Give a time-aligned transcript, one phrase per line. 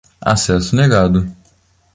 [0.19, 1.27] Acesso negado.